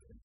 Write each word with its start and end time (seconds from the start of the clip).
you. 0.09 0.24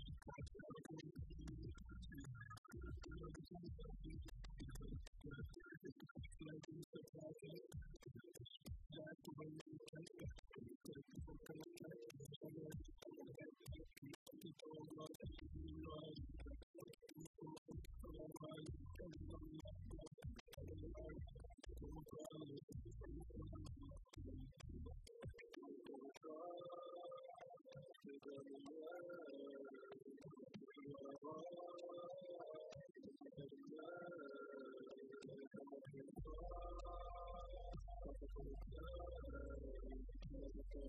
Thank 40.73 40.83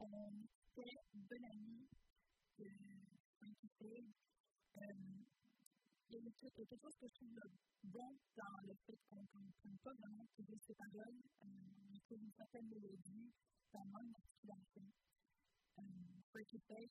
Euh, 0.00 0.30
c'est 0.74 0.82
une 1.14 1.22
bonne 1.22 1.44
amie 1.44 1.86
de 2.58 2.66
Frankie 3.36 3.70
Il 6.10 6.14
y 6.14 6.16
a 6.16 6.20
quelque 6.56 6.76
chose 6.80 6.96
que 6.96 7.06
je 7.06 7.14
trouve 7.14 7.38
bon 7.84 8.16
dans 8.36 8.58
le 8.66 8.74
fait 8.86 8.98
qu'on 9.08 9.20
ne 9.20 9.26
comprenne 9.26 9.78
pas 9.84 9.92
vraiment 10.00 10.26
toutes 10.34 10.62
ces 10.66 10.74
paroles, 10.74 11.20
mais 11.90 12.00
qu'il 12.00 12.16
y 12.16 12.20
a 12.20 12.24
une 12.24 12.32
certaine 12.32 12.68
mélodie, 12.68 13.30
ça 13.70 13.78
manque 13.84 14.10
d'articulation. 14.10 14.86
Frankie 16.32 16.60
Faye, 16.66 16.90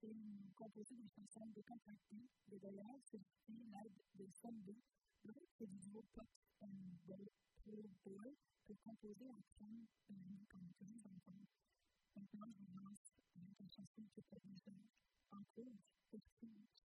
c'est 0.00 0.08
une 0.08 0.50
composée 0.56 0.96
d'une 0.96 1.10
chanson 1.10 1.46
de 1.46 1.62
Constantin, 1.62 2.24
de 2.48 2.58
Dolores, 2.58 3.00
c'est 3.04 3.20
du 3.48 3.54
l'aide 3.70 4.02
de 4.14 4.26
Sandé, 4.32 4.76
donc 5.24 5.42
c'est 5.58 5.66
du 5.66 5.78
nouveau 5.86 6.04
pop 6.12 6.26
les 6.62 7.90
deux 8.04 8.34
peut 8.66 8.74
composer 8.82 9.28
ensemble 9.28 9.86
de 10.08 10.14
manière 10.14 10.46
comme 10.48 10.68
tous 10.78 10.86
les 10.86 11.06
enfants. 11.06 11.44
Maintenant, 12.16 12.46
je 12.52 12.64
vous 12.64 12.78
lance 12.78 13.12
la 13.34 13.68
chanson 13.68 14.02
qui 14.14 14.20
est 14.20 14.46
déjà 14.46 14.72
en 15.32 15.42
cours, 15.54 15.76
Excuse. 16.12 16.84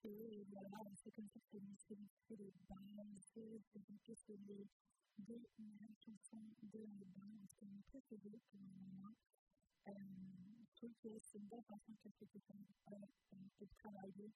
Et 0.07 0.45
voilà, 0.51 0.85
c'est 0.97 1.11
comme 1.13 1.29
ça 1.29 1.41
que 1.41 1.59
c'est 1.79 2.37
les 2.37 2.53
bases, 2.69 3.33
c'est 3.33 3.41
un 3.89 3.97
peu 4.05 4.15
c'est 4.15 4.37
les 4.37 4.67
deux 5.19 5.43
meilleures 5.59 5.97
chansons 6.05 6.45
de 6.63 6.79
l'album, 6.79 7.47
c'est 7.49 7.65
mon 7.65 7.81
préféré 7.83 8.39
pour 8.51 8.61
le 8.61 8.69
moment. 8.85 9.15
Je 9.87 10.75
trouve 10.75 10.93
que 11.03 11.09
c'est 11.23 11.39
une 11.39 11.49
façon 11.49 11.95
que 12.03 12.09
de 13.61 13.67
travailler 13.79 14.33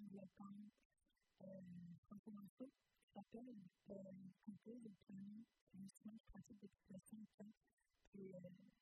C'est 5.91 6.09
un 6.09 6.19
pratique 6.31 6.61
depuis 6.63 6.83
60 6.87 7.29
ans. 7.41 7.53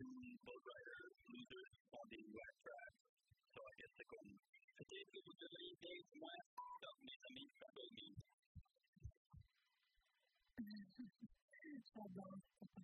two 0.00 0.16
Boat 0.48 0.64
Rider 0.64 1.12
losers 1.28 1.72
on 1.92 2.04
the 2.08 2.20
US 2.32 2.54
track. 2.64 2.92
So 3.52 3.60
I 3.60 3.72
guess 3.76 3.92
they're 4.00 4.08
going 4.08 4.32
to 4.32 4.84
say 4.88 5.04
days 5.04 6.04
from 6.08 6.24
last 6.24 6.48
stuff 6.56 6.96
made 7.04 7.20
them 7.20 7.36
eat 7.36 7.52
that 7.60 7.72
boat 7.76 7.92
meat. 8.00 8.16
J'adore 11.84 12.40
cette. 12.48 12.80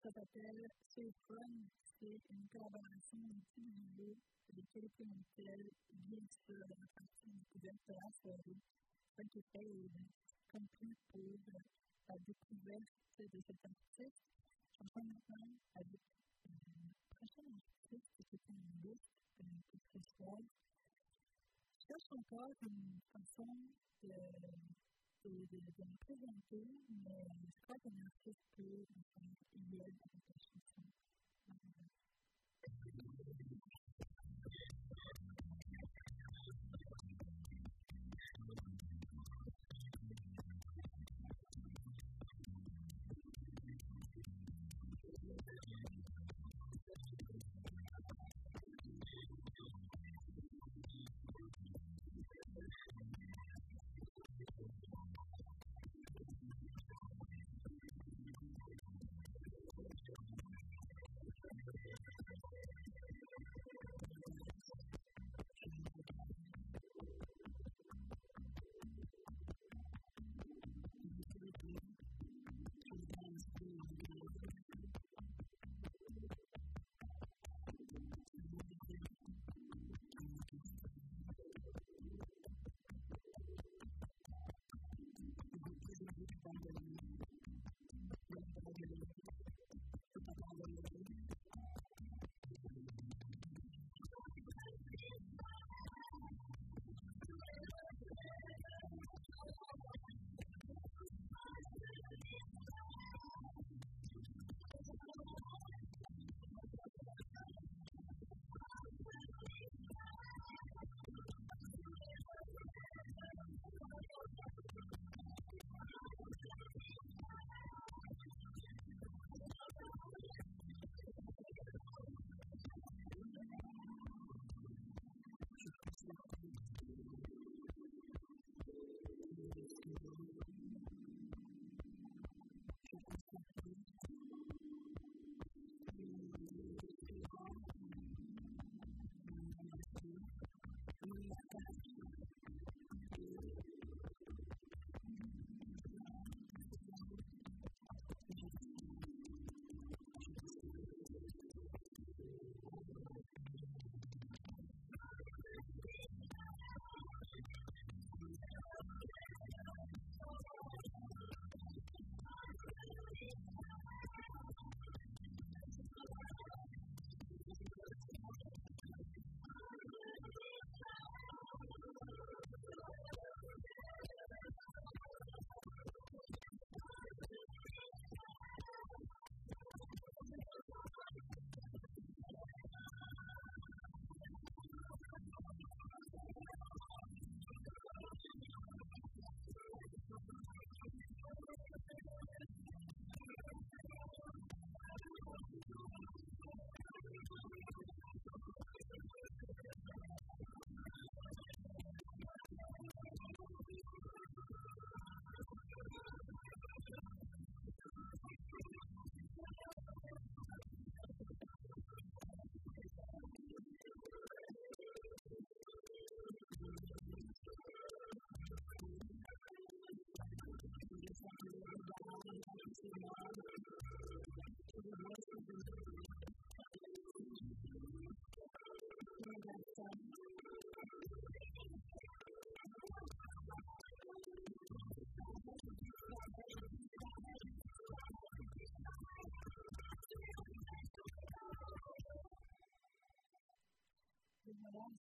Ça 0.00 0.10
s'appelle 0.14 0.70
C'est 0.86 1.12
C'est 1.82 2.20
une 2.30 2.46
collaboration 2.48 3.18
de 3.18 3.40
petits 3.42 3.74
de 4.54 4.62
quelques 4.72 5.02
hôtels 5.02 5.70
bien 5.90 6.24
sûr 6.30 6.62
dans 6.68 6.78
la 6.78 6.88
partie 6.94 7.30
découverte 7.30 7.82
de 7.88 7.94
la 7.94 8.10
soirée. 8.12 8.60
Ça 9.16 9.22
qui 9.24 9.42
fait 9.52 9.66
une 9.66 10.06
la 12.10 12.18
découverte 12.18 12.88
de 13.18 13.40
cet 13.40 13.64
artiste. 13.64 14.26
J'en 14.72 14.86
maintenant 15.04 15.58
avec 15.74 16.00
le 16.46 16.90
prochain 17.14 17.42
artiste 17.68 18.12
qui 18.16 18.34
est 18.34 18.48
une 18.48 18.82
liste 18.82 19.12
pour 19.38 19.80
ce 19.92 20.00
soir. 20.00 20.40
Je 21.78 21.86
cherche 21.86 22.12
encore 22.12 22.50
une 22.62 23.00
façon 23.12 23.46
de, 24.02 24.08
de, 25.24 25.30
de, 25.46 25.60
de 25.60 25.84
me 25.84 25.96
présenter, 25.98 26.66
mais 26.88 27.28
je 27.52 27.60
crois 27.62 27.78
qu'un 27.78 28.00
artiste 28.00 28.42
peut 28.56 28.62
me 28.64 29.02
faire 29.04 29.84
la 30.28 30.38
chanson. 30.38 30.69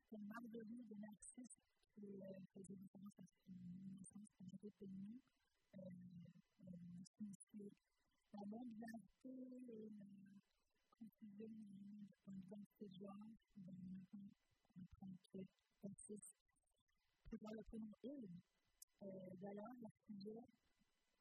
C'était 0.10 0.22
Marguerite 0.24 0.88
de 0.88 0.96
Narcisse 0.96 1.58
qui 1.96 2.02
faisait 2.54 2.76
à 3.20 3.26
son 3.46 3.54
naissance. 3.92 4.38
Euh, 6.68 7.04
la 8.34 8.46
et 9.72 9.90
la 9.90 10.06
le 17.54 17.64
il. 18.04 18.30
D'ailleurs, 19.42 19.76
la 19.82 19.90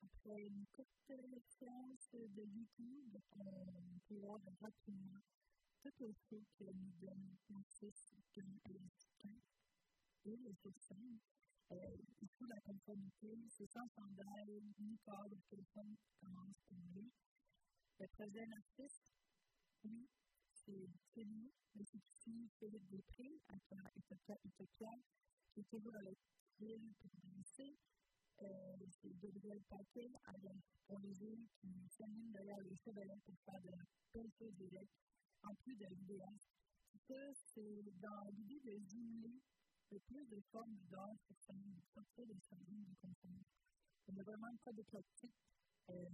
après 0.02 0.42
une 0.42 0.64
courte 0.72 1.12
séance 1.48 2.10
de 2.12 2.42
YouTube, 2.42 3.16
on 3.36 3.98
peut 4.08 4.20
rapidement 4.60 5.20
tout 5.82 5.92
fait 6.28 6.42
que 6.58 6.64
nous 6.64 6.92
donne 7.00 7.36
Narcisse 7.50 8.14
et 10.24 10.36
le 10.36 10.52
système. 10.54 11.18
Euh, 11.72 11.96
ici, 12.22 12.44
la 12.48 12.60
conformité, 12.60 12.75
c'est 13.48 13.66
sans 13.66 13.86
chandail, 13.88 14.62
ni 14.78 14.96
corps 15.04 15.28
de 15.28 15.36
téléphone 15.50 15.96
qui 15.96 16.12
commence 16.20 16.56
par 16.68 16.78
lui. 16.94 17.10
Le 17.98 18.06
projet 18.08 18.46
Narcisse, 18.46 19.12
oui, 19.84 20.06
c'est 20.52 21.24
lui, 21.24 21.50
mais 21.74 21.84
c'est 21.84 21.98
aussi 21.98 22.48
Philippe 22.58 22.88
Després, 22.90 23.40
à 23.48 23.54
Utopia, 23.96 24.36
qui 25.52 25.60
est 25.60 25.68
toujours 25.70 25.94
à 25.96 26.02
la 26.02 26.10
ville 26.60 26.92
pour 27.00 27.10
danser. 27.24 27.74
c'est 28.38 29.18
Gabriel 29.18 29.60
Paquet 29.68 30.10
avec 30.26 30.58
pour 30.86 30.98
les 31.00 31.14
jeux 31.14 31.38
qui 31.60 31.68
s'animent 31.88 32.32
derrière 32.32 32.60
les 32.60 32.76
chevaliers 32.76 33.20
pour 33.24 33.34
faire 33.44 33.60
de 33.62 33.70
la 33.70 33.84
peinture 34.12 34.52
direct, 34.52 34.92
en 35.42 35.54
plus 35.54 35.76
de 35.76 35.86
l'idéal. 35.86 36.36
Ça, 37.08 37.14
c'est 37.34 37.82
dans 38.00 38.24
l'idée 38.36 38.60
de 38.60 38.78
diminuer 38.84 39.40
le 39.90 39.98
plus 40.00 40.26
de 40.26 40.40
formes 40.50 40.78
d'art 40.90 41.16
pour 41.26 41.36
sortir 41.38 42.26
des 42.26 42.40
services 42.40 42.86
du 42.86 42.96
concours. 42.96 43.44
On 44.08 44.12
n'a 44.12 44.22
vraiment 44.22 44.54
pas 44.64 44.72
de 44.72 44.82
pratique. 44.82 45.34
Euh, 45.90 46.08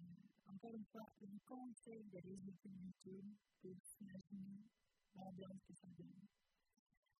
encore 0.47 0.75
une 0.75 0.85
fois, 0.87 1.07
je 1.21 1.27
vous 1.27 1.41
conseille 1.47 2.05
d'aller 2.13 2.39
sur 2.61 2.71
YouTube 2.71 3.35
pour 3.61 3.77
s'imaginer 3.83 4.63
l'ambiance 5.15 5.63
que 5.67 5.75
ça 5.75 5.89
donne. 5.97 6.27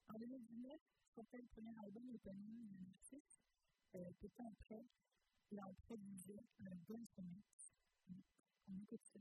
En 0.09 0.19
2019, 0.19 0.79
sortait 1.15 1.39
le 1.39 1.47
premier 1.47 1.75
album 1.85 2.11
éponyme 2.11 2.69
de 2.69 2.85
l'artiste. 2.85 3.43
Euh, 3.95 4.11
peu 4.21 4.29
de 4.29 4.33
temps 4.33 4.51
après, 4.51 4.85
il 5.51 5.59
a 5.59 5.73
produisait 5.87 6.45
un 6.61 6.75
bon 6.89 7.05
sommet. 7.15 7.43
On 8.69 8.79
écoute 8.83 9.05
ça. 9.05 9.21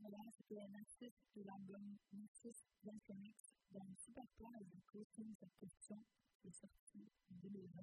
voilà, 0.00 0.18
c'était 0.30 0.60
un 0.60 0.74
artiste 0.74 1.22
de 1.36 1.42
l'album 1.42 1.96
Narcisse 2.12 2.64
Dantonix 2.82 3.54
dans 3.70 3.94
Super 3.96 4.24
Plage 4.36 4.66
de 4.68 4.80
Coaching 4.86 5.34
cette 5.38 5.56
question 5.58 6.02
qui 6.40 6.48
est 6.48 6.52
sortie 6.52 7.08
en 7.30 7.36
2020. 7.36 7.82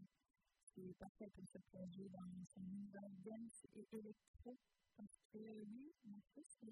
C'est 0.66 0.98
parfait 0.98 1.30
pour 1.34 1.48
se 1.48 1.58
plonger 1.70 2.10
dans 2.10 2.46
son 2.48 2.62
univers 2.62 3.10
dance 3.24 3.68
et 3.76 3.88
électro 3.92 4.58
parce 4.98 5.20
que 5.32 5.38
lui, 5.38 5.94
Narcisse, 6.06 6.58
il 6.64 6.70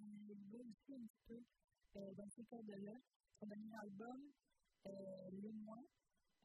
va 0.52 0.60
aussi 0.60 0.94
un 0.96 1.06
petit 1.06 1.22
peu 1.28 1.44
euh, 1.98 2.14
dans 2.14 2.30
ce 2.30 2.42
cadre-là. 2.44 2.98
Son 3.40 3.48
dernier 3.48 3.76
album, 3.82 4.32
euh, 4.88 5.30
Le 5.32 5.52
Mois, 5.52 5.84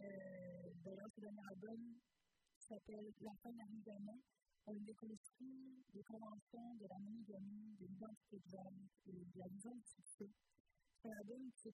euh, 0.00 0.72
d'ailleurs, 0.84 1.10
ce 1.14 1.20
dernier 1.20 1.46
album 1.50 1.98
s'appelle 2.58 3.12
La 3.20 3.34
fin 3.42 3.52
n'arrive 3.52 3.82
jamais 3.84 4.20
elle 4.66 4.82
découvre 4.82 5.14
aussi 5.14 5.25
des 5.92 6.02
conventions 6.02 6.74
de 6.76 6.86
la 6.86 6.98
monogamie, 6.98 7.76
de 7.80 7.86
l'identité 7.86 8.38
de 8.38 8.50
et 9.06 9.12
de 9.12 9.38
la 9.38 9.48
album 11.18 11.50
qui 11.50 11.72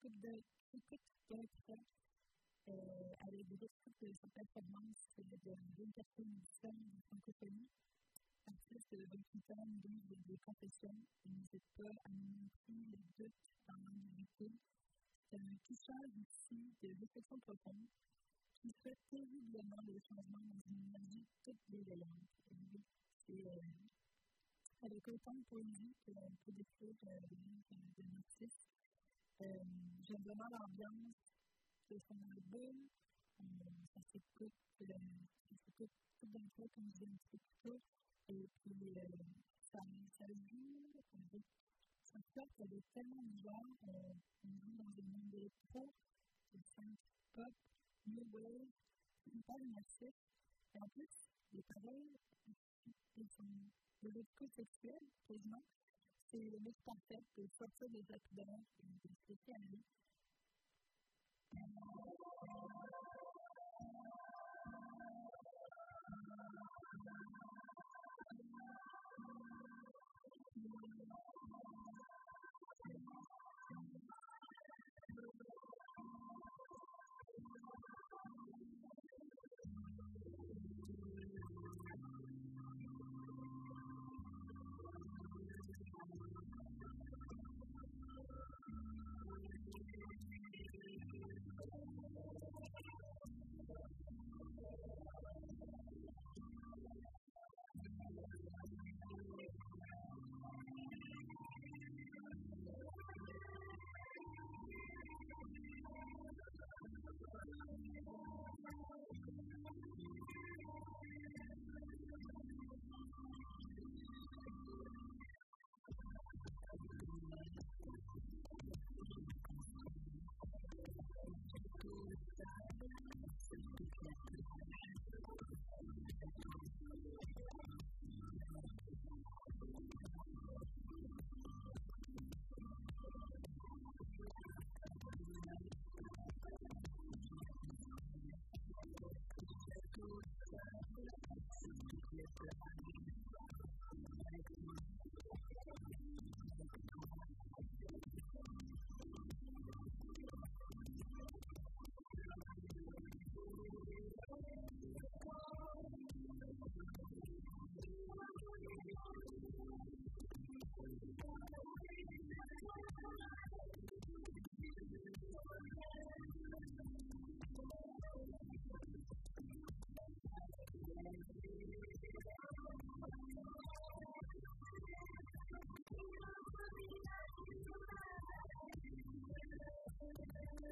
s'occupe 0.71 1.01
d'un 1.31 1.45
euh, 2.69 3.15
avec 3.21 3.49
des 3.49 3.57
de 4.01 4.29
performance 4.29 5.11
de 5.19 5.25
24e 5.79 6.37
édition 6.37 6.73
de 6.73 7.01
francophonie. 7.09 7.69
Artiste 8.47 8.91
de 8.93 9.05
28 9.05 9.51
ans, 9.53 9.67
des 10.27 10.37
confessions, 10.39 10.97
et 11.25 11.29
n'hésite 11.31 11.65
pas 11.77 11.91
à 12.05 12.11
nous 12.11 12.49
les 12.91 12.99
doutes 13.17 13.33
dans 13.69 13.77
l'ambiguïté. 13.77 14.51
C'est 15.31 15.37
un 15.37 15.57
ici 16.17 16.75
de 16.83 16.89
réflexion 17.01 17.39
profonde 17.41 17.87
qui 18.61 18.73
fait 18.83 18.99
terriblement 19.11 19.83
le 19.87 19.99
changement 20.01 20.41
dans 20.41 20.61
une 20.69 20.87
énergie 20.87 21.25
toute. 21.45 22.83
C'est 23.27 23.47
euh, 23.47 23.61
avec 24.83 25.07
autant 25.09 25.35
de 25.35 25.45
poésie 25.45 25.95
qu'on 26.05 26.35
peut 26.45 26.53
décrire 26.53 26.97
euh, 27.07 27.21
de 27.97 28.03
l'artiste. 28.13 28.69
Euh, 29.41 29.65
J'aime 30.03 30.23
vraiment 30.23 30.49
l'ambiance 30.49 31.37
de 31.91 31.99
son 31.99 32.19
album. 32.31 32.89
Euh, 33.41 33.45
ça 33.95 34.01
s'écoute, 34.03 34.53
ça 34.79 35.57
s'écoute 35.57 35.91
tout 36.19 36.27
d'un 36.27 36.49
coup, 36.57 36.69
comme 36.75 36.91
je 36.95 37.05
un 37.05 37.19
peu 37.31 37.39
plus 37.39 37.57
tôt. 37.63 37.81
Et 38.29 38.49
puis, 38.61 38.93
euh, 38.97 39.07
ça, 39.61 39.81
ça 40.11 40.27
joue, 40.27 40.93
ça 42.05 42.19
flotte 42.33 42.61
avec 42.61 42.85
tellement 42.93 43.23
de 43.23 43.39
genres. 43.39 43.79
Euh, 43.89 44.15
on 44.45 44.59
joue 44.59 44.75
dans 44.77 44.91
le 44.97 45.03
monde 45.03 45.35
électro, 45.35 45.93
de 46.55 46.61
synth 46.63 46.99
pop, 47.35 47.55
New 48.07 48.27
Wave, 48.33 48.69
hyper 49.33 49.57
immersif. 49.59 50.15
Et 50.75 50.81
en 50.81 50.89
plus, 50.89 51.31
les 51.53 51.63
paroles, 51.63 52.19
sont 53.29 53.45
de 54.03 54.11
l'écoute 54.11 54.53
sexuelle, 54.53 55.07
quasiment. 55.27 55.63
c'est 56.27 56.51
le 56.51 56.59
mix 56.61 56.81
parfait 56.83 57.23
pour 57.35 57.49
sortir 57.53 57.89
des 57.91 58.05
accidents 58.13 58.65
et 58.83 59.09
de 59.09 59.15
se 59.15 59.29
laisser 59.29 59.53
aller. 59.53 59.83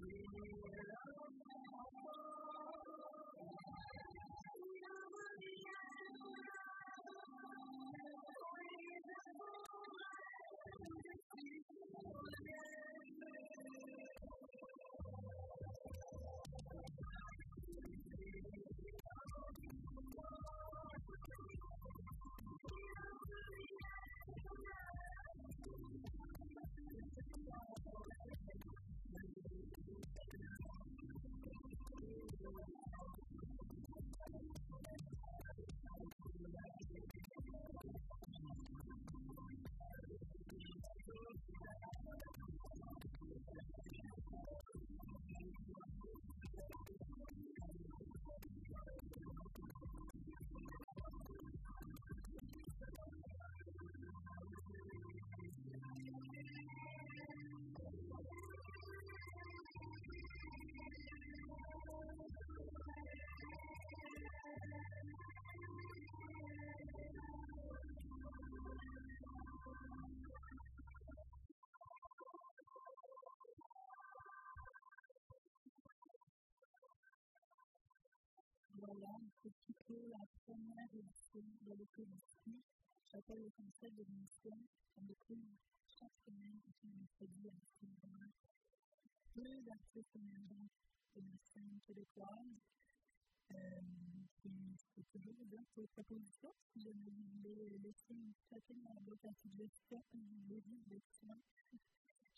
Amen. 0.00 0.61
Un 79.04 79.20
petit 79.42 79.74
peu 79.86 79.98
la 80.10 80.24
première 80.44 80.94
édition 80.94 81.42
de 81.62 81.74
l'écologie. 81.74 82.62
J'appelle 83.10 83.42
le 83.42 83.50
concept 83.50 83.96
de 83.96 84.04
l'émission. 84.04 84.56
On 84.96 85.02
découvre 85.02 85.58
chaque 85.86 86.16
semaine 86.24 86.60
un 86.84 86.94
mercredi 86.96 87.48
à 87.48 87.58
Sylvain. 87.78 88.30
Deux 89.34 89.70
artistes 89.70 90.16
émergents 90.16 90.68
de 91.16 91.20
la 91.20 91.80
québécoise. 91.86 92.60
C'est 94.94 95.08
toujours 95.10 95.44
bien 95.46 95.64
pour 95.74 95.88
proposition. 95.88 96.54
Si 96.72 96.80
jamais 96.80 97.10
vous 97.10 97.26
voulez 97.42 97.78
laisser 97.78 98.14
une 98.14 98.32
chacune 98.48 98.82
dans 98.82 98.94
la 98.94 99.00
boîte 99.00 99.24
à 99.24 99.34
suggestions, 99.34 100.02
vous 100.12 100.48
début 100.48 100.80
de 100.86 101.00
ça. 101.10 101.34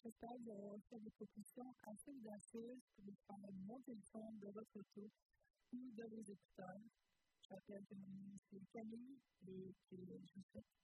J'espère 0.02 0.36
vous 0.38 0.80
faire 0.88 1.00
des 1.00 1.10
propositions 1.10 1.74
assez 1.82 2.10
audacieuses 2.10 2.82
pour 2.94 3.04
vous 3.04 3.16
faire 3.26 3.52
monter 3.66 3.94
le 3.94 4.02
son 4.02 4.32
de 4.34 4.48
votre 4.50 4.82
ou 5.72 5.90
de 5.92 6.04
vos 6.04 6.22
écouteurs. 6.22 6.80
Je 7.42 7.48
rappelle 7.54 7.84
c'est 8.50 8.60
Camille 8.72 9.18
et 9.48 9.74
que 9.90 9.96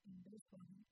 une 0.06 0.20
belle 0.22 0.40
soirée. 0.40 0.84